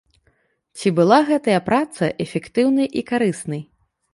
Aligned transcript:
Ці 0.77 0.87
была 0.99 1.19
гэтая 1.29 1.57
праца 1.69 2.03
эфектыўнай 2.27 2.87
і 3.03 3.05
карыснай? 3.13 3.61